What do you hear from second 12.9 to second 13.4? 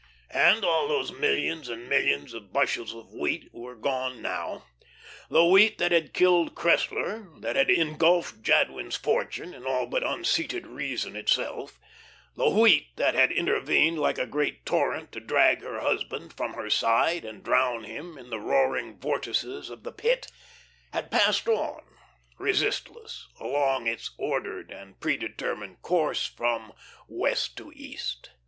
that had